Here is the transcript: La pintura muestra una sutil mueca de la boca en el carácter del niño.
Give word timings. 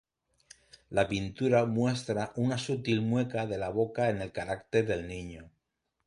La 0.99 1.03
pintura 1.09 1.59
muestra 1.67 2.31
una 2.43 2.57
sutil 2.57 3.01
mueca 3.03 3.45
de 3.45 3.59
la 3.59 3.69
boca 3.69 4.09
en 4.09 4.19
el 4.23 4.31
carácter 4.31 4.83
del 4.87 5.07
niño. 5.07 5.51